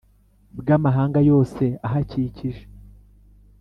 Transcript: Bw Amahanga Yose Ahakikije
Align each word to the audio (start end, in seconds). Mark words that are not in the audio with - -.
Bw 0.57 0.67
Amahanga 0.77 1.19
Yose 1.29 1.63
Ahakikije 1.87 2.63